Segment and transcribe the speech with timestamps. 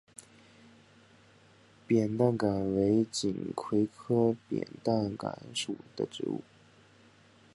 [1.85, 6.41] 扁担杆为锦葵科扁担杆属的植物。